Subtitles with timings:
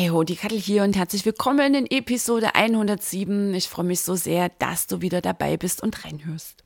[0.00, 3.52] Hey ho, die Kattel hier und herzlich willkommen in Episode 107.
[3.52, 6.64] Ich freue mich so sehr, dass du wieder dabei bist und reinhörst.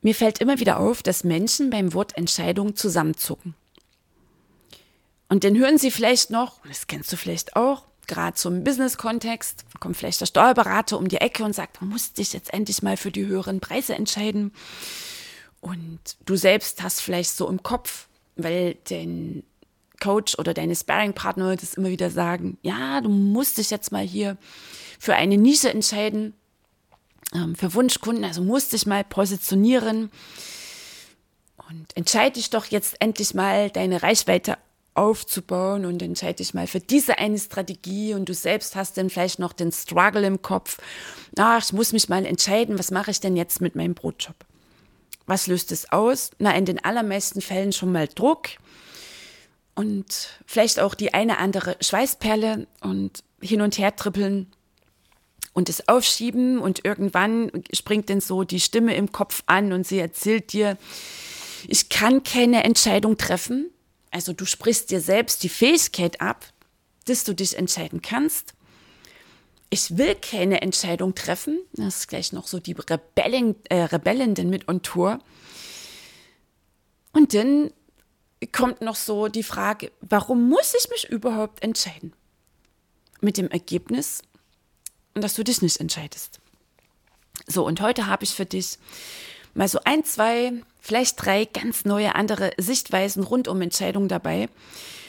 [0.00, 3.56] Mir fällt immer wieder auf, dass Menschen beim Wort Entscheidung zusammenzucken.
[5.28, 9.96] Und dann hören sie vielleicht noch, das kennst du vielleicht auch, gerade zum Business-Kontext, kommt
[9.96, 13.10] vielleicht der Steuerberater um die Ecke und sagt, man muss dich jetzt endlich mal für
[13.10, 14.52] die höheren Preise entscheiden.
[15.60, 19.42] Und du selbst hast vielleicht so im Kopf, weil den
[20.00, 24.36] Coach oder deine Sparring-Partner das immer wieder sagen, ja, du musst dich jetzt mal hier
[24.98, 26.34] für eine Nische entscheiden,
[27.34, 30.10] ähm, für Wunschkunden, also musst dich mal positionieren
[31.68, 34.58] und entscheide dich doch jetzt endlich mal, deine Reichweite
[34.94, 39.38] aufzubauen und entscheide dich mal für diese eine Strategie und du selbst hast dann vielleicht
[39.38, 40.78] noch den Struggle im Kopf.
[41.38, 44.34] Ach, ich muss mich mal entscheiden, was mache ich denn jetzt mit meinem Brotjob?
[45.26, 46.32] Was löst es aus?
[46.38, 48.48] Na, in den allermeisten Fällen schon mal Druck
[49.74, 54.52] und vielleicht auch die eine andere Schweißperle und hin und her trippeln
[55.52, 59.98] und es aufschieben und irgendwann springt dann so die Stimme im Kopf an und sie
[59.98, 60.76] erzählt dir,
[61.68, 63.70] ich kann keine Entscheidung treffen.
[64.10, 66.46] Also du sprichst dir selbst die Fähigkeit ab,
[67.06, 68.54] dass du dich entscheiden kannst.
[69.68, 71.60] Ich will keine Entscheidung treffen.
[71.72, 75.20] Das ist gleich noch so die Rebellen, äh, Rebellen denn mit on Tour.
[77.12, 77.70] Und dann
[78.46, 82.12] kommt noch so die Frage, warum muss ich mich überhaupt entscheiden?
[83.20, 84.22] Mit dem Ergebnis,
[85.14, 86.40] dass du dich nicht entscheidest.
[87.46, 88.78] So, und heute habe ich für dich
[89.54, 94.48] mal so ein, zwei, vielleicht drei ganz neue andere Sichtweisen rund um Entscheidungen dabei.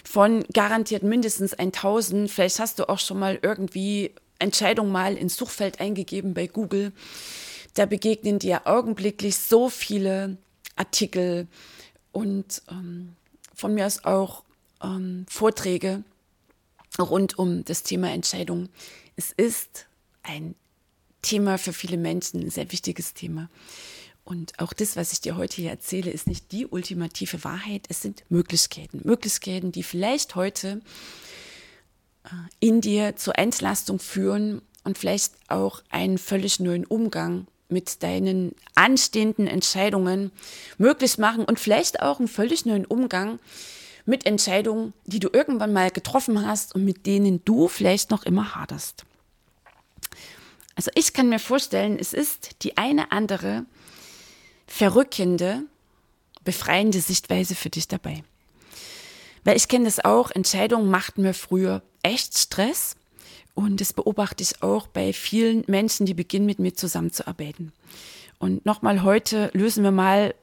[0.04, 2.30] Von garantiert mindestens 1000.
[2.30, 6.92] Vielleicht hast du auch schon mal irgendwie Entscheidung mal ins Suchfeld eingegeben bei Google.
[7.76, 10.38] Da begegnen dir augenblicklich so viele
[10.76, 11.48] Artikel
[12.12, 13.16] und ähm,
[13.54, 14.44] von mir aus auch
[14.82, 16.04] ähm, Vorträge
[17.00, 18.70] rund um das Thema Entscheidung.
[19.16, 19.88] Es ist
[20.24, 20.56] ein
[21.22, 23.50] Thema für viele Menschen, ein sehr wichtiges Thema.
[24.24, 27.86] Und auch das, was ich dir heute hier erzähle, ist nicht die ultimative Wahrheit.
[27.90, 29.02] Es sind Möglichkeiten.
[29.04, 30.82] Möglichkeiten, die vielleicht heute
[32.24, 32.30] äh,
[32.60, 39.48] in dir zur Entlastung führen und vielleicht auch einen völlig neuen Umgang mit deinen anstehenden
[39.48, 40.32] Entscheidungen
[40.78, 43.40] möglich machen und vielleicht auch einen völlig neuen Umgang
[44.06, 48.56] mit Entscheidungen, die du irgendwann mal getroffen hast und mit denen du vielleicht noch immer
[48.56, 49.06] haderst.
[50.76, 53.66] Also ich kann mir vorstellen, es ist die eine andere
[54.68, 55.64] verrückende,
[56.44, 58.24] befreiende Sichtweise für dich dabei.
[59.44, 62.96] Weil ich kenne das auch, Entscheidungen machten mir früher echt Stress
[63.54, 67.74] und das beobachte ich auch bei vielen Menschen, die beginnen mit mir zusammenzuarbeiten.
[68.40, 70.34] Und nochmal heute lösen wir mal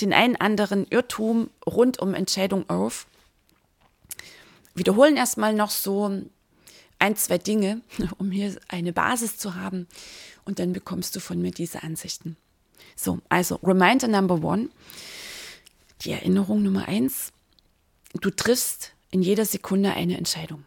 [0.00, 3.06] den einen anderen Irrtum rund um Entscheidung auf.
[4.74, 6.22] Wiederholen erstmal noch so
[6.98, 7.80] ein, zwei Dinge,
[8.18, 9.88] um hier eine Basis zu haben.
[10.44, 12.36] Und dann bekommst du von mir diese Ansichten.
[12.96, 14.68] So, also Reminder Number One,
[16.02, 17.32] die Erinnerung Nummer eins.
[18.20, 20.64] Du triffst in jeder Sekunde eine Entscheidung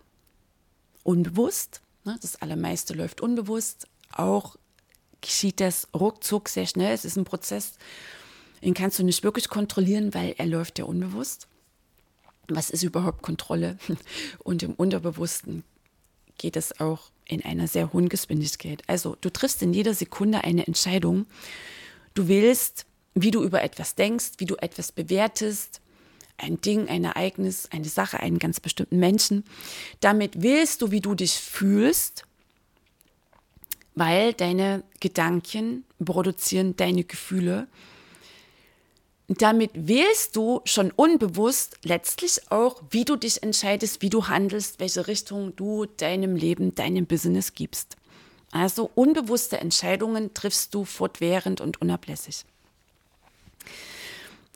[1.05, 1.81] unbewusst.
[2.03, 2.17] Ne?
[2.21, 3.88] Das allermeiste läuft unbewusst.
[4.11, 4.57] Auch
[5.21, 6.93] geschieht das ruckzuck sehr schnell.
[6.93, 7.73] Es ist ein Prozess,
[8.63, 11.47] den kannst du nicht wirklich kontrollieren, weil er läuft ja unbewusst.
[12.47, 13.77] Was ist überhaupt Kontrolle?
[14.39, 15.63] Und im Unterbewussten
[16.38, 18.83] geht es auch in einer sehr hohen Geschwindigkeit.
[18.88, 21.25] Also du triffst in jeder Sekunde eine Entscheidung.
[22.13, 25.81] Du wählst, wie du über etwas denkst, wie du etwas bewertest,
[26.37, 29.43] ein Ding, ein Ereignis, eine Sache, einen ganz bestimmten Menschen.
[29.99, 32.25] Damit wählst du, wie du dich fühlst,
[33.95, 37.67] weil deine Gedanken produzieren deine Gefühle.
[39.27, 45.07] damit wählst du schon unbewusst letztlich auch, wie du dich entscheidest, wie du handelst, welche
[45.07, 47.95] Richtung du deinem Leben, deinem Business gibst.
[48.51, 52.45] Also unbewusste Entscheidungen triffst du fortwährend und unablässig.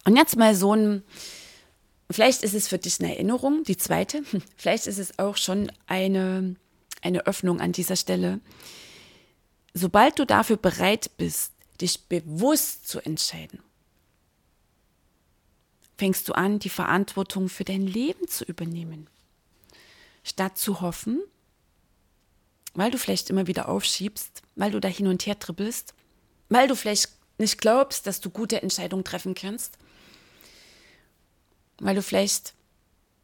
[0.05, 1.03] Und jetzt mal so ein
[2.11, 4.23] Vielleicht ist es für dich eine Erinnerung, die zweite.
[4.57, 6.56] Vielleicht ist es auch schon eine,
[7.01, 8.39] eine Öffnung an dieser Stelle.
[9.73, 13.59] Sobald du dafür bereit bist, dich bewusst zu entscheiden,
[15.97, 19.07] fängst du an, die Verantwortung für dein Leben zu übernehmen.
[20.23, 21.21] Statt zu hoffen,
[22.73, 25.94] weil du vielleicht immer wieder aufschiebst, weil du da hin und her trippelst,
[26.50, 29.77] weil du vielleicht nicht glaubst, dass du gute Entscheidungen treffen kannst,
[31.79, 32.53] weil du vielleicht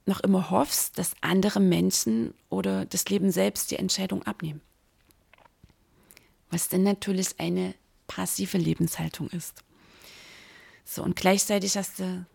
[0.05, 4.61] noch immer hoffst, dass andere Menschen oder das Leben selbst die Entscheidung abnehmen.
[6.51, 7.73] Was denn natürlich eine
[8.07, 9.63] passive Lebenshaltung ist.
[10.83, 12.25] So, und gleichzeitig hast du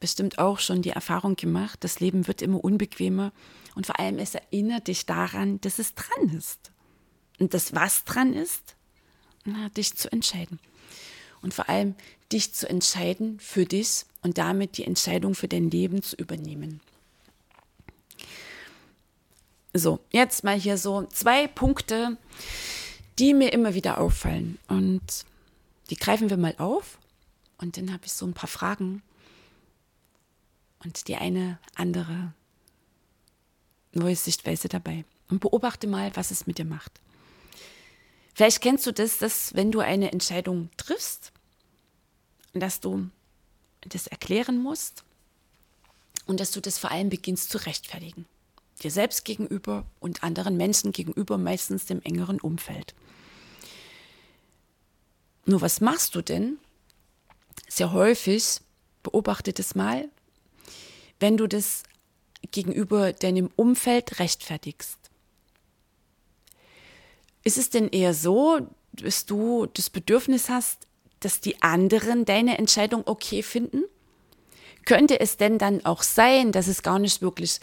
[0.00, 3.32] bestimmt auch schon die Erfahrung gemacht, das Leben wird immer unbequemer
[3.74, 6.72] und vor allem es erinnert dich daran, dass es dran ist.
[7.38, 8.76] Und das, was dran ist,
[9.44, 10.58] na, dich zu entscheiden.
[11.44, 11.94] Und vor allem
[12.32, 16.80] dich zu entscheiden für dich und damit die Entscheidung für dein Leben zu übernehmen.
[19.74, 22.16] So, jetzt mal hier so zwei Punkte,
[23.18, 24.58] die mir immer wieder auffallen.
[24.68, 25.26] Und
[25.90, 26.98] die greifen wir mal auf.
[27.58, 29.02] Und dann habe ich so ein paar Fragen.
[30.82, 32.32] Und die eine andere
[33.92, 35.04] neue Sichtweise dabei.
[35.28, 37.02] Und beobachte mal, was es mit dir macht.
[38.32, 41.33] Vielleicht kennst du das, dass wenn du eine Entscheidung triffst,
[42.60, 43.10] dass du
[43.80, 45.04] das erklären musst
[46.26, 48.26] und dass du das vor allem beginnst zu rechtfertigen.
[48.82, 52.94] Dir selbst gegenüber und anderen Menschen gegenüber, meistens dem engeren Umfeld.
[55.46, 56.58] Nur was machst du denn?
[57.68, 58.60] Sehr häufig,
[59.02, 60.08] beobachte das mal,
[61.20, 61.82] wenn du das
[62.50, 64.98] gegenüber deinem Umfeld rechtfertigst.
[67.42, 70.86] Ist es denn eher so, dass du das Bedürfnis hast,
[71.24, 73.84] dass die anderen deine Entscheidung okay finden?
[74.84, 77.60] Könnte es denn dann auch sein, dass es gar nicht wirklich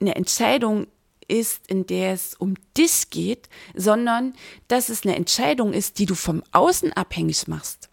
[0.00, 0.86] eine Entscheidung
[1.28, 4.34] ist, in der es um dich geht, sondern
[4.68, 7.88] dass es eine Entscheidung ist, die du vom Außen abhängig machst?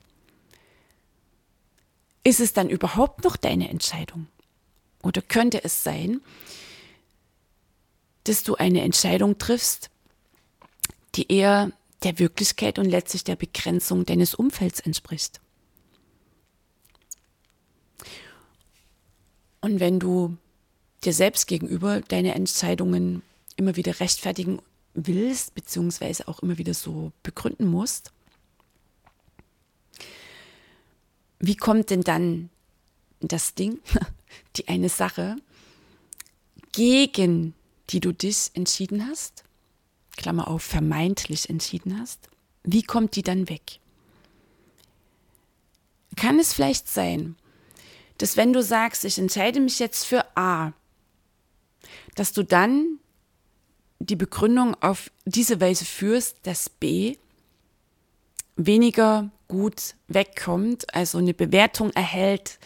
[2.23, 4.27] Ist es dann überhaupt noch deine Entscheidung?
[5.01, 6.21] Oder könnte es sein,
[8.25, 9.89] dass du eine Entscheidung triffst,
[11.15, 11.71] die eher
[12.03, 15.41] der Wirklichkeit und letztlich der Begrenzung deines Umfelds entspricht.
[19.61, 20.37] Und wenn du
[21.03, 23.21] dir selbst gegenüber deine Entscheidungen
[23.57, 24.61] immer wieder rechtfertigen
[24.93, 28.11] willst, beziehungsweise auch immer wieder so begründen musst,
[31.39, 32.49] wie kommt denn dann
[33.21, 33.79] das Ding,
[34.55, 35.37] die eine Sache,
[36.71, 37.53] gegen
[37.89, 39.43] die du dich entschieden hast?
[40.19, 42.29] Klammer auf, vermeintlich entschieden hast,
[42.63, 43.79] wie kommt die dann weg?
[46.17, 47.37] Kann es vielleicht sein,
[48.17, 50.73] dass wenn du sagst, ich entscheide mich jetzt für A,
[52.15, 52.99] dass du dann
[53.99, 57.15] die Begründung auf diese Weise führst, dass B
[58.57, 62.59] weniger gut wegkommt, also eine Bewertung erhält,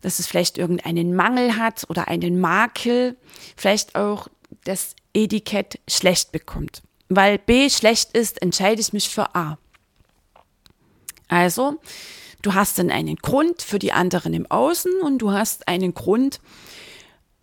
[0.00, 3.16] dass es vielleicht irgendeinen Mangel hat oder einen Makel,
[3.56, 4.26] vielleicht auch
[4.64, 6.82] das Etikett schlecht bekommt.
[7.08, 9.58] Weil B schlecht ist, entscheide ich mich für A.
[11.28, 11.80] Also,
[12.42, 16.40] du hast dann einen Grund für die anderen im Außen und du hast einen Grund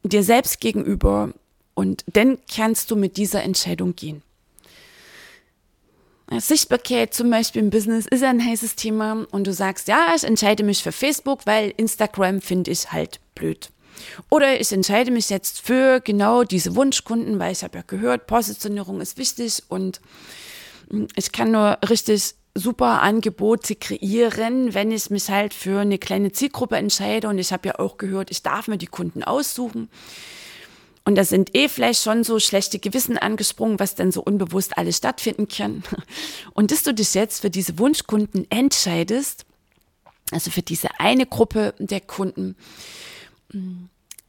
[0.03, 1.33] dir selbst gegenüber
[1.73, 4.23] und dann kannst du mit dieser Entscheidung gehen.
[6.39, 10.63] Sichtbarkeit zum Beispiel im Business ist ein heißes Thema und du sagst, ja, ich entscheide
[10.63, 13.69] mich für Facebook, weil Instagram finde ich halt blöd.
[14.29, 19.01] Oder ich entscheide mich jetzt für genau diese Wunschkunden, weil ich habe ja gehört, Positionierung
[19.01, 20.01] ist wichtig und
[20.89, 26.31] hm, ich kann nur richtig super Angebote kreieren, wenn ich mich halt für eine kleine
[26.31, 27.27] Zielgruppe entscheide.
[27.27, 29.89] Und ich habe ja auch gehört, ich darf mir die Kunden aussuchen.
[31.05, 34.97] Und da sind eh vielleicht schon so schlechte Gewissen angesprungen, was dann so unbewusst alles
[34.97, 35.83] stattfinden kann.
[36.53, 39.45] Und dass du dich jetzt für diese Wunschkunden entscheidest,
[40.31, 42.57] also für diese eine Gruppe der Kunden,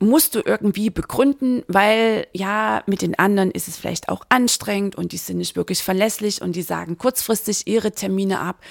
[0.01, 5.13] musst du irgendwie begründen, weil ja, mit den anderen ist es vielleicht auch anstrengend und
[5.13, 8.63] die sind nicht wirklich verlässlich und die sagen kurzfristig ihre Termine ab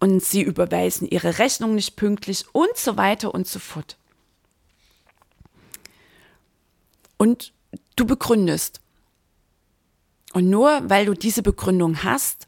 [0.00, 3.96] und sie überweisen ihre Rechnung nicht pünktlich und so weiter und so fort.
[7.16, 7.52] Und
[7.94, 8.80] du begründest.
[10.32, 12.45] Und nur weil du diese Begründung hast,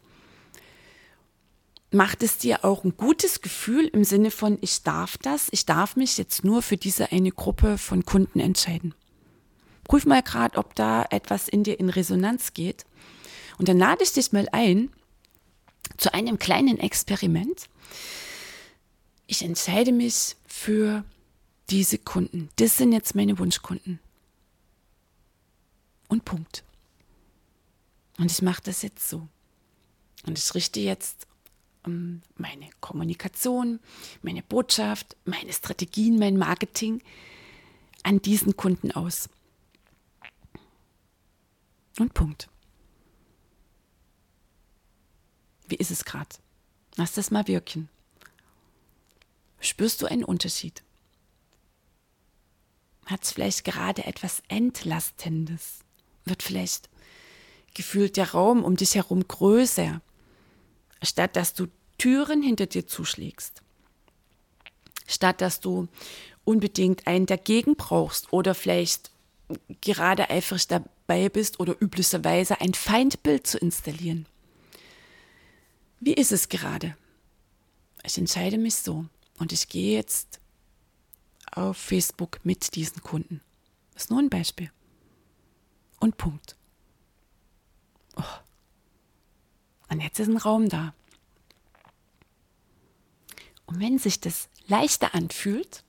[1.90, 5.96] macht es dir auch ein gutes Gefühl im Sinne von, ich darf das, ich darf
[5.96, 8.94] mich jetzt nur für diese eine Gruppe von Kunden entscheiden.
[9.84, 12.84] Prüf mal gerade, ob da etwas in dir in Resonanz geht.
[13.56, 14.90] Und dann lade ich dich mal ein
[15.96, 17.68] zu einem kleinen Experiment.
[19.26, 21.04] Ich entscheide mich für
[21.70, 22.50] diese Kunden.
[22.56, 23.98] Das sind jetzt meine Wunschkunden.
[26.08, 26.64] Und Punkt.
[28.18, 29.26] Und ich mache das jetzt so.
[30.26, 31.27] Und ich richte jetzt
[31.88, 33.80] meine Kommunikation,
[34.22, 37.02] meine Botschaft, meine Strategien, mein Marketing
[38.02, 39.28] an diesen Kunden aus.
[41.98, 42.48] Und Punkt.
[45.66, 46.36] Wie ist es gerade?
[46.96, 47.88] Lass das mal wirken.
[49.60, 50.82] Spürst du einen Unterschied?
[53.06, 55.80] Hat es vielleicht gerade etwas Entlastendes?
[56.24, 56.88] Wird vielleicht
[57.74, 60.00] gefühlt der Raum um dich herum größer,
[61.02, 61.68] statt dass du
[61.98, 63.62] Türen hinter dir zuschlägst?
[65.06, 65.88] Statt dass du
[66.44, 69.10] unbedingt einen dagegen brauchst oder vielleicht
[69.80, 74.26] gerade eifrig dabei bist oder üblicherweise ein Feindbild zu installieren.
[76.00, 76.96] Wie ist es gerade?
[78.04, 79.06] Ich entscheide mich so
[79.38, 80.40] und ich gehe jetzt
[81.50, 83.40] auf Facebook mit diesen Kunden.
[83.94, 84.70] Das ist nur ein Beispiel.
[85.98, 86.56] Und Punkt.
[88.16, 88.22] Oh.
[89.90, 90.94] Und jetzt ist ein Raum da.
[93.68, 95.84] Und wenn sich das leichter anfühlt,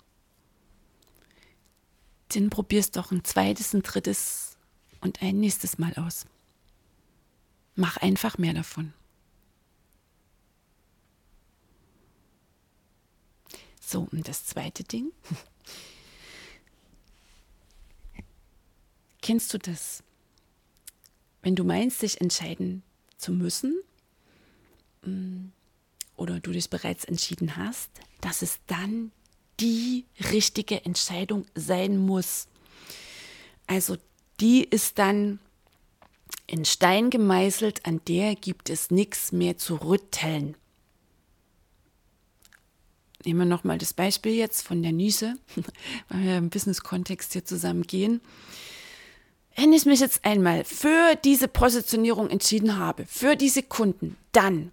[2.34, 4.58] dann probierst doch ein zweites, ein drittes
[5.00, 6.26] und ein nächstes Mal aus.
[7.76, 8.94] Mach einfach mehr davon.
[13.80, 15.14] So, und das zweite Ding.
[19.22, 20.04] Kennst du das?
[21.42, 22.84] Wenn du meinst, dich entscheiden
[23.16, 23.82] zu müssen
[25.04, 25.54] mm,
[26.20, 27.90] oder du dich bereits entschieden hast,
[28.22, 29.12] dass es dann
[29.60, 32.48] die richtige Entscheidung sein muss.
[33.68, 33.98] Also
[34.40, 35.40] die ist dann
[36.48, 40.56] in Stein gemeißelt, an der gibt es nichts mehr zu rütteln.
[43.26, 45.36] Nehmen wir nochmal das Beispiel jetzt von der Nische,
[46.10, 48.22] weil wir im Business-Kontext hier zusammen gehen.
[49.56, 54.72] Wenn ich mich jetzt einmal für diese Positionierung entschieden habe, für diese Kunden, dann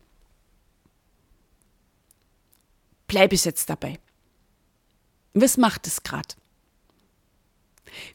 [3.07, 3.99] bleibe ich jetzt dabei.
[5.35, 6.35] Was macht es gerade?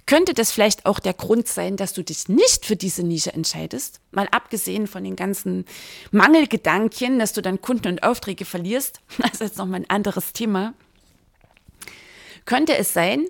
[0.06, 4.00] Könnte das vielleicht auch der Grund sein, dass du dich nicht für diese Nische entscheidest?
[4.12, 5.66] Mal abgesehen von den ganzen
[6.12, 9.02] Mangelgedanken, dass du dann Kunden und Aufträge verlierst.
[9.18, 10.74] Das ist jetzt nochmal ein anderes Thema.
[12.46, 13.28] Könnte es sein,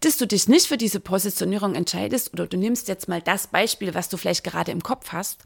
[0.00, 3.94] dass du dich nicht für diese Positionierung entscheidest oder du nimmst jetzt mal das Beispiel,
[3.94, 5.44] was du vielleicht gerade im Kopf hast,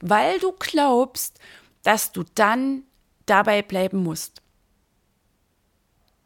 [0.00, 1.38] weil du glaubst,
[1.82, 2.84] dass du dann
[3.26, 4.42] dabei bleiben musst.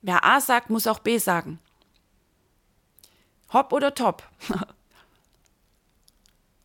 [0.03, 1.59] Wer A sagt, muss auch B sagen.
[3.53, 4.23] Hopp oder top.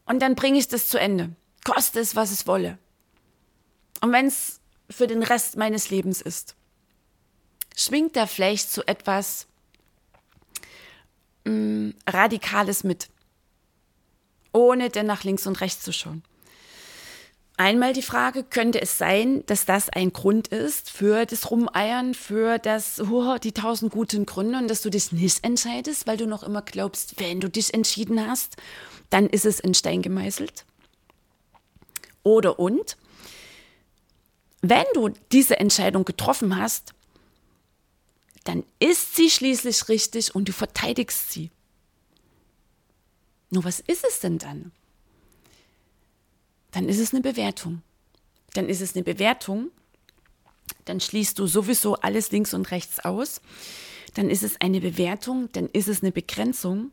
[0.06, 1.36] Und dann bringe ich das zu Ende.
[1.64, 2.78] Koste es, was es wolle.
[4.02, 4.60] Und wenn es
[4.90, 6.56] für den Rest meines Lebens ist,
[7.76, 9.48] schwingt da vielleicht so etwas
[11.46, 13.10] mh, mm, Radikales mit,
[14.52, 16.24] ohne denn nach links und rechts zu schauen.
[17.56, 22.58] Einmal die Frage, könnte es sein, dass das ein Grund ist für das Rumeiern, für
[22.58, 26.42] das, oh, die tausend guten Gründe und dass du dich nicht entscheidest, weil du noch
[26.42, 28.58] immer glaubst, wenn du dich entschieden hast,
[29.12, 30.66] dann ist es in Stein gemeißelt?
[32.24, 32.98] Oder und,
[34.62, 36.94] wenn du diese Entscheidung getroffen hast,
[38.46, 41.52] dann ist sie schließlich richtig und du verteidigst sie.
[43.52, 44.72] Nur was ist es denn dann?
[46.74, 47.82] Dann ist es eine Bewertung.
[48.54, 49.72] Dann ist es eine Bewertung,
[50.86, 53.42] dann schließt du sowieso alles links und rechts aus.
[54.16, 56.92] Dann ist es eine Bewertung, dann ist es eine Begrenzung.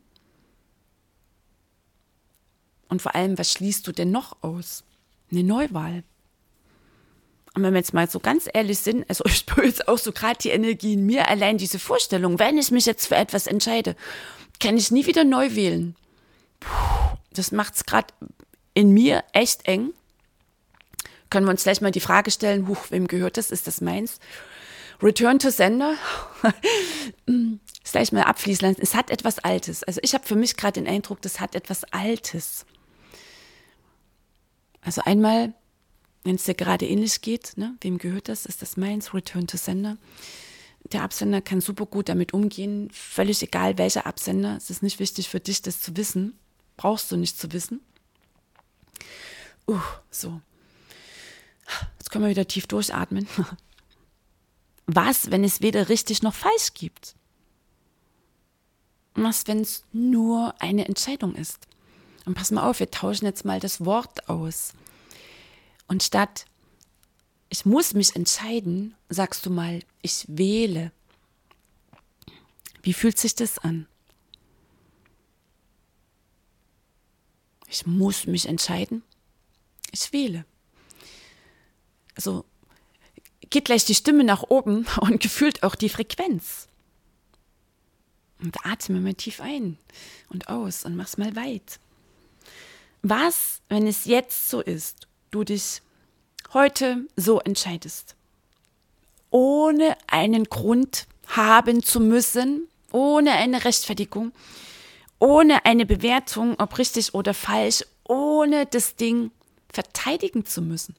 [2.87, 4.83] Und vor allem, was schließt du denn noch aus?
[5.31, 6.03] Eine Neuwahl.
[7.53, 10.11] Und wenn wir jetzt mal so ganz ehrlich sind, also ich spüre jetzt auch so
[10.11, 13.95] gerade die Energie in mir, allein diese Vorstellung, wenn ich mich jetzt für etwas entscheide,
[14.59, 15.95] kann ich nie wieder neu wählen.
[16.59, 18.13] Puh, das macht es gerade
[18.73, 19.93] in mir echt eng.
[21.29, 23.51] Können wir uns gleich mal die Frage stellen, huch, wem gehört das?
[23.51, 24.19] Ist das meins?
[25.01, 25.95] Return to Sender.
[27.25, 28.81] das gleich mal abfließen lassen.
[28.81, 29.83] Es hat etwas Altes.
[29.83, 32.65] Also ich habe für mich gerade den Eindruck, das hat etwas Altes.
[34.81, 35.53] Also einmal,
[36.23, 38.45] wenn es dir gerade ähnlich geht, ne, wem gehört das?
[38.45, 39.13] Ist das meins?
[39.13, 39.97] Return to Sender.
[40.91, 42.89] Der Absender kann super gut damit umgehen.
[42.91, 44.57] Völlig egal, welcher Absender.
[44.57, 46.37] Es ist nicht wichtig für dich, das zu wissen.
[46.77, 47.81] Brauchst du nicht zu wissen.
[49.67, 50.41] Uh, so.
[51.97, 53.27] Jetzt können wir wieder tief durchatmen.
[54.85, 57.15] Was, wenn es weder richtig noch falsch gibt?
[59.13, 61.67] Was, wenn es nur eine Entscheidung ist?
[62.25, 64.73] Und pass mal auf, wir tauschen jetzt mal das Wort aus.
[65.87, 66.45] Und statt
[67.53, 70.93] ich muss mich entscheiden, sagst du mal, ich wähle.
[72.81, 73.87] Wie fühlt sich das an?
[77.67, 79.03] Ich muss mich entscheiden
[79.91, 80.45] ich wähle.
[82.15, 82.45] Also
[83.49, 86.67] geht gleich die Stimme nach oben und gefühlt auch die Frequenz.
[88.41, 89.77] Und atme mal tief ein
[90.29, 91.79] und aus und mach's mal weit.
[93.03, 95.81] Was, wenn es jetzt so ist, du dich
[96.53, 98.15] heute so entscheidest,
[99.29, 104.31] ohne einen Grund haben zu müssen, ohne eine Rechtfertigung,
[105.19, 109.31] ohne eine Bewertung, ob richtig oder falsch, ohne das Ding
[109.71, 110.95] verteidigen zu müssen.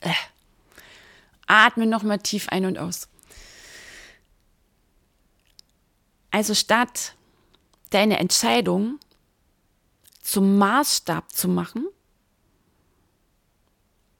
[0.00, 0.12] Äh.
[1.46, 3.08] Atme nochmal tief ein und aus.
[6.30, 7.14] Also statt
[7.90, 8.98] deine Entscheidung
[10.20, 11.86] zum Maßstab zu machen,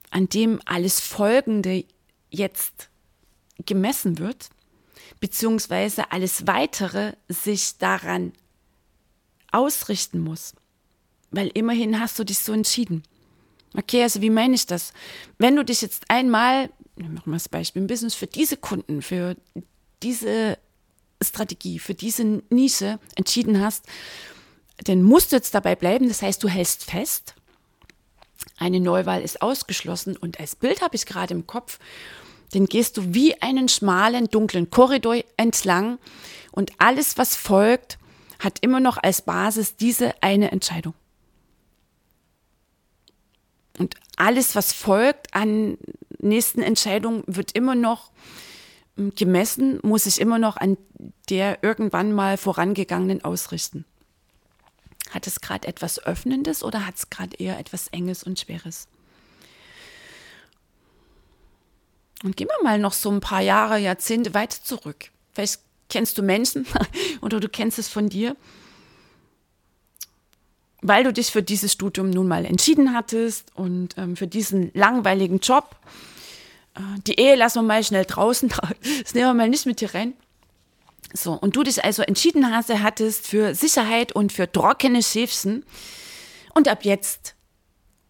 [0.09, 1.85] an dem alles Folgende
[2.29, 2.89] jetzt
[3.65, 4.49] gemessen wird,
[5.19, 8.33] beziehungsweise alles Weitere sich daran
[9.51, 10.53] ausrichten muss.
[11.31, 13.03] Weil immerhin hast du dich so entschieden.
[13.75, 14.93] Okay, also wie meine ich das?
[15.37, 19.35] Wenn du dich jetzt einmal, machen wir das Beispiel im Business, für diese Kunden, für
[20.01, 20.57] diese
[21.21, 23.85] Strategie, für diese Nische entschieden hast,
[24.83, 26.07] dann musst du jetzt dabei bleiben.
[26.07, 27.33] Das heißt, du hältst fest.
[28.57, 31.79] Eine Neuwahl ist ausgeschlossen und als Bild habe ich gerade im Kopf,
[32.53, 35.99] dann gehst du wie einen schmalen, dunklen Korridor entlang
[36.51, 37.97] und alles, was folgt,
[38.39, 40.93] hat immer noch als Basis diese eine Entscheidung.
[43.77, 45.77] Und alles, was folgt an
[46.19, 48.11] nächsten Entscheidungen, wird immer noch
[48.95, 50.77] hm, gemessen, muss sich immer noch an
[51.29, 53.85] der irgendwann mal vorangegangenen ausrichten.
[55.11, 58.87] Hat es gerade etwas Öffnendes oder hat es gerade eher etwas Enges und Schweres?
[62.23, 65.11] Und gehen wir mal noch so ein paar Jahre, Jahrzehnte weiter zurück.
[65.33, 66.65] Vielleicht kennst du Menschen
[67.21, 68.35] oder du kennst es von dir,
[70.81, 75.39] weil du dich für dieses Studium nun mal entschieden hattest und ähm, für diesen langweiligen
[75.39, 75.75] Job.
[76.75, 78.49] Äh, die Ehe lassen wir mal schnell draußen,
[79.03, 80.13] das nehmen wir mal nicht mit hier rein.
[81.13, 85.65] So, und du dich also entschieden hast, hattest für Sicherheit und für trockene Schäfchen.
[86.53, 87.35] Und ab jetzt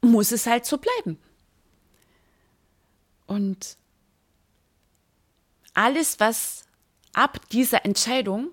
[0.02, 1.20] muss es halt so bleiben.
[3.28, 3.78] Und
[5.74, 6.65] alles, was
[7.13, 8.52] ab dieser Entscheidung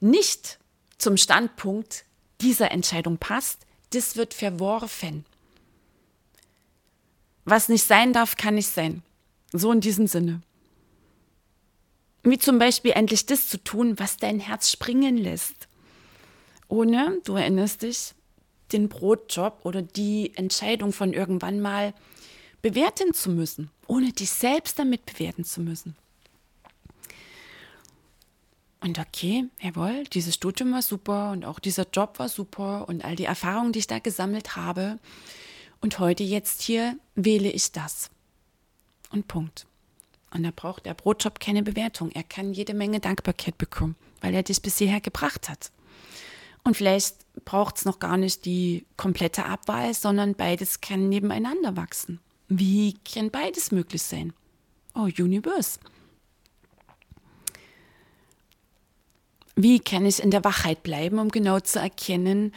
[0.00, 0.58] nicht
[0.96, 2.04] zum Standpunkt
[2.40, 5.24] dieser Entscheidung passt, das wird verworfen.
[7.44, 9.02] Was nicht sein darf, kann nicht sein.
[9.52, 10.42] So in diesem Sinne.
[12.22, 15.68] Wie zum Beispiel endlich das zu tun, was dein Herz springen lässt.
[16.68, 18.12] Ohne, du erinnerst dich,
[18.72, 21.94] den Brotjob oder die Entscheidung von irgendwann mal
[22.60, 25.96] bewerten zu müssen, ohne dich selbst damit bewerten zu müssen.
[28.88, 33.16] Und okay, jawohl, dieses Studium war super und auch dieser Job war super und all
[33.16, 34.98] die Erfahrungen, die ich da gesammelt habe.
[35.82, 38.08] Und heute jetzt hier wähle ich das.
[39.10, 39.66] Und Punkt.
[40.30, 42.10] Und da braucht der Brotjob keine Bewertung.
[42.12, 45.70] Er kann jede Menge Dankbarkeit bekommen, weil er dich bis hierher gebracht hat.
[46.64, 52.20] Und vielleicht braucht es noch gar nicht die komplette Abwahl, sondern beides kann nebeneinander wachsen.
[52.48, 54.32] Wie kann beides möglich sein?
[54.94, 55.78] Oh, Universe.
[59.60, 62.54] Wie kann ich in der Wachheit bleiben, um genau zu erkennen,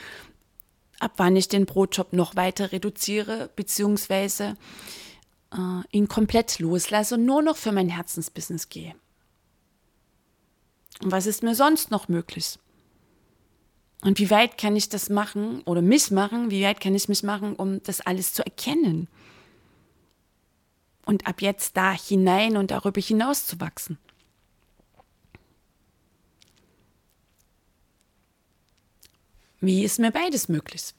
[1.00, 4.56] ab wann ich den Brotjob noch weiter reduziere, beziehungsweise
[5.52, 8.94] äh, ihn komplett loslasse und nur noch für mein Herzensbusiness gehe.
[11.02, 12.60] Und was ist mir sonst noch möglich?
[14.04, 16.52] Und wie weit kann ich das machen oder mich machen?
[16.52, 19.08] Wie weit kann ich mich machen, um das alles zu erkennen?
[21.08, 23.98] Und ab jetzt da hinein und darüber hinaus zu wachsen.
[29.62, 30.95] Wie ist mir beides möglich?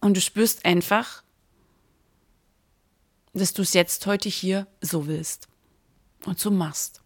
[0.00, 1.22] Und du spürst einfach,
[3.34, 5.46] dass du es jetzt heute hier so willst
[6.24, 7.02] und so machst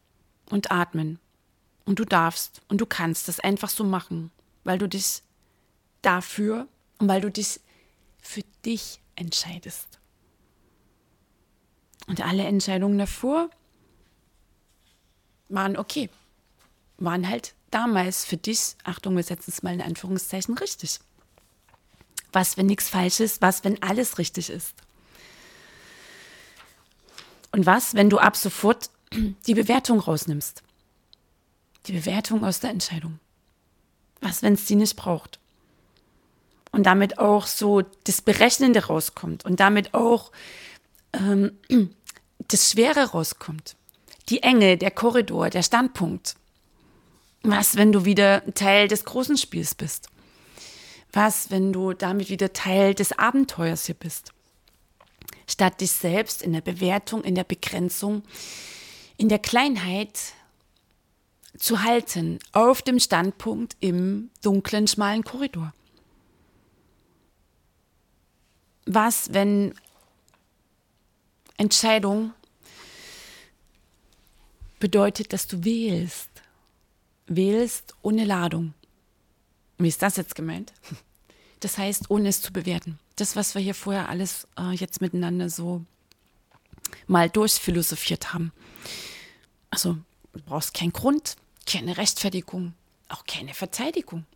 [0.49, 1.19] und atmen.
[1.87, 4.31] Und du darfst und du kannst das einfach so machen,
[4.63, 5.23] weil du dich
[6.03, 7.61] dafür und weil du dich
[8.23, 9.99] für dich entscheidest.
[12.07, 13.51] Und alle Entscheidungen davor
[15.49, 16.09] waren okay
[17.05, 21.01] waren halt damals für dich, Achtung, wir setzen es mal in Anführungszeichen, richtig.
[22.33, 23.43] Was, wenn nichts falsch ist?
[23.43, 24.75] Was, wenn alles richtig ist?
[27.53, 28.91] Und was, wenn du ab sofort
[29.47, 30.63] die Bewertung rausnimmst?
[31.87, 33.21] Die Bewertung aus der Entscheidung.
[34.21, 35.39] Was, wenn es die nicht braucht?
[36.73, 40.33] Und damit auch so das Berechnende rauskommt und damit auch
[41.13, 41.53] ähm,
[42.49, 43.77] das Schwere rauskommt.
[44.29, 46.35] Die Enge, der Korridor, der Standpunkt.
[47.47, 50.09] Was, wenn du wieder Teil des großen Spiels bist?
[51.13, 54.33] Was, wenn du damit wieder Teil des Abenteuers hier bist?
[55.47, 58.23] Statt dich selbst in der Bewertung, in der Begrenzung,
[59.19, 60.19] in der Kleinheit
[61.59, 65.75] zu halten, auf dem Standpunkt im dunklen, schmalen Korridor.
[68.87, 69.75] Was, wenn
[71.59, 72.33] Entscheidung
[74.81, 76.34] bedeutet, dass du wählst?
[77.27, 78.75] Wählst ohne Ladung.
[79.79, 80.73] Wie ist das jetzt gemeint?
[81.61, 82.99] Das heißt, ohne es zu bewerten.
[83.17, 85.83] Das, was wir hier vorher alles äh, jetzt miteinander so
[87.07, 88.53] mal durchphilosophiert haben.
[89.71, 89.97] Also,
[90.35, 92.75] du brauchst keinen Grund, keine Rechtfertigung,
[93.09, 94.27] auch keine Verteidigung,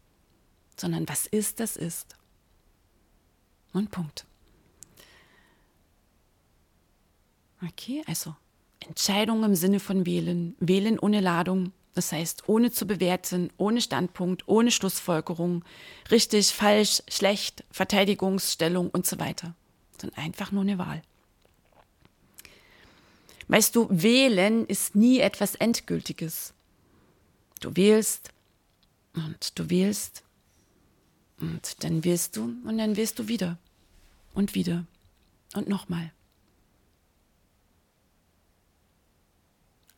[0.74, 2.16] sondern was ist, das ist.
[3.74, 4.24] Und Punkt.
[7.62, 8.35] Okay, also
[8.81, 14.46] Entscheidung im Sinne von wählen, wählen ohne Ladung, das heißt ohne zu bewerten, ohne Standpunkt,
[14.46, 15.64] ohne Schlussfolgerung,
[16.12, 19.56] richtig, falsch, schlecht, Verteidigungsstellung und so weiter,
[20.00, 21.02] sondern einfach nur eine Wahl.
[23.48, 26.54] Weißt du, wählen ist nie etwas Endgültiges.
[27.61, 28.30] Du wählst
[29.14, 30.22] und du wählst
[31.40, 33.58] und dann wählst du und dann wählst du wieder
[34.34, 34.87] und wieder
[35.54, 36.12] und nochmal.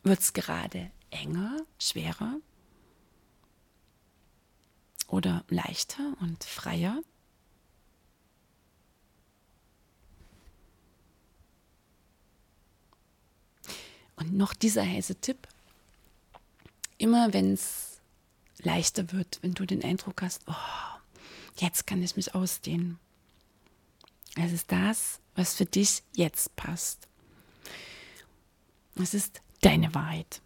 [0.03, 2.37] Wird es gerade enger, schwerer
[5.09, 7.03] oder leichter und freier?
[14.17, 15.49] Und noch dieser heiße Tipp.
[16.99, 18.01] Immer wenn es
[18.59, 21.01] leichter wird, wenn du den Eindruck hast, oh,
[21.57, 22.99] jetzt kann ich mich ausdehnen.
[24.37, 27.09] Es ist das, was für dich jetzt passt.
[28.95, 30.43] Es ist deine Wahrheit.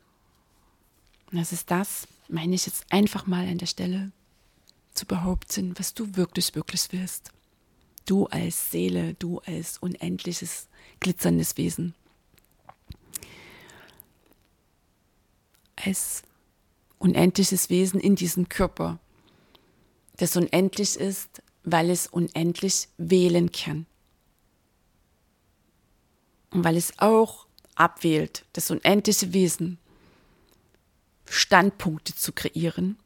[1.34, 4.12] Und das ist das, meine ich jetzt einfach mal an der Stelle
[4.92, 7.32] zu behaupten, was du wirklich, wirklich willst.
[8.06, 10.68] Du als Seele, du als unendliches,
[11.00, 11.96] glitzerndes Wesen.
[15.74, 16.22] Als
[17.00, 19.00] unendliches Wesen in diesem Körper,
[20.18, 23.86] das unendlich ist, weil es unendlich wählen kann.
[26.50, 29.80] Und weil es auch abwählt, das unendliche Wesen,
[31.26, 32.98] Standpunkte zu kreieren,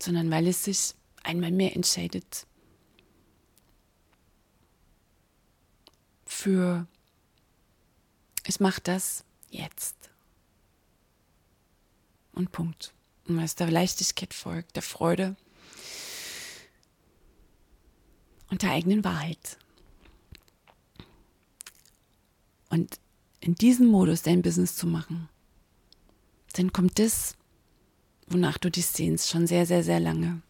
[0.00, 2.46] sondern weil es sich einmal mehr entscheidet
[6.42, 6.86] für,
[8.44, 10.10] es macht das jetzt.
[12.32, 12.92] Und Punkt.
[13.28, 15.36] Und weil es der Leichtigkeit folgt, der Freude
[18.50, 19.56] und der eigenen Wahrheit.
[22.70, 22.98] Und
[23.42, 25.28] in diesem Modus dein Business zu machen,
[26.54, 27.34] dann kommt das,
[28.28, 30.40] wonach du dich sehnst, schon sehr, sehr, sehr lange.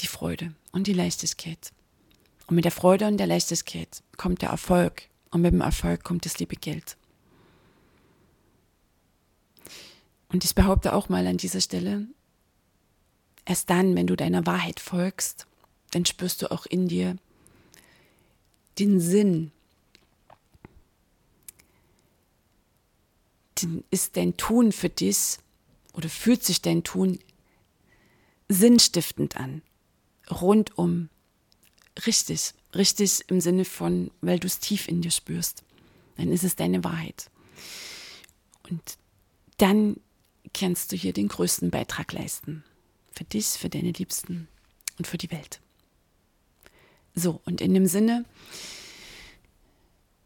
[0.00, 1.72] Die Freude und die Leichtigkeit.
[2.46, 5.08] Und mit der Freude und der Leichtigkeit kommt der Erfolg.
[5.30, 6.96] Und mit dem Erfolg kommt das liebe Geld.
[10.28, 12.06] Und ich behaupte auch mal an dieser Stelle,
[13.44, 15.46] erst dann, wenn du deiner Wahrheit folgst,
[15.90, 17.16] dann spürst du auch in dir
[18.78, 19.52] den Sinn
[23.90, 25.38] ist dein Tun für dich
[25.92, 27.18] oder fühlt sich dein Tun
[28.48, 29.62] sinnstiftend an,
[30.30, 31.08] rundum,
[32.06, 35.64] richtig, richtig im Sinne von, weil du es tief in dir spürst,
[36.16, 37.30] dann ist es deine Wahrheit.
[38.68, 38.98] Und
[39.58, 39.96] dann
[40.52, 42.64] kannst du hier den größten Beitrag leisten.
[43.12, 44.48] Für dich, für deine Liebsten
[44.98, 45.60] und für die Welt.
[47.14, 48.24] So, und in dem Sinne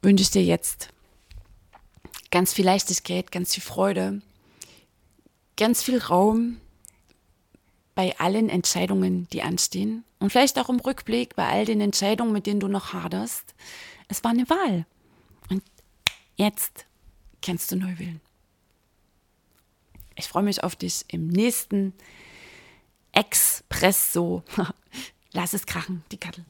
[0.01, 0.89] wünsche ich dir jetzt
[2.31, 4.21] ganz viel Leichtigkeit, ganz viel Freude,
[5.57, 6.59] ganz viel Raum
[7.95, 10.05] bei allen Entscheidungen, die anstehen.
[10.21, 13.55] Und vielleicht auch im Rückblick bei all den Entscheidungen, mit denen du noch haderst.
[14.09, 14.87] Es war eine Wahl.
[15.49, 15.63] Und
[16.37, 16.87] jetzt
[17.43, 18.21] kannst du neu wählen.
[20.17, 21.93] Ich freue mich auf dich im nächsten
[23.13, 24.43] Expresso.
[25.33, 26.45] Lass es krachen, die Kattel.